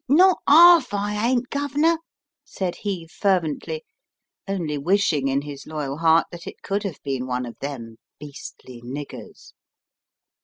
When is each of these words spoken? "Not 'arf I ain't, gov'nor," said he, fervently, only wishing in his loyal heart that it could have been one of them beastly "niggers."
"Not 0.09 0.39
'arf 0.47 0.95
I 0.95 1.27
ain't, 1.29 1.51
gov'nor," 1.51 1.99
said 2.43 2.77
he, 2.77 3.07
fervently, 3.07 3.83
only 4.47 4.75
wishing 4.75 5.27
in 5.27 5.43
his 5.43 5.67
loyal 5.67 5.99
heart 5.99 6.25
that 6.31 6.47
it 6.47 6.63
could 6.63 6.81
have 6.81 6.97
been 7.03 7.27
one 7.27 7.45
of 7.45 7.59
them 7.59 7.97
beastly 8.19 8.81
"niggers." 8.83 9.53